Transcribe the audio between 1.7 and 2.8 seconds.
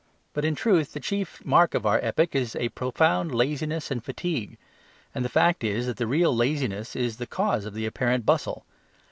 of our epoch is a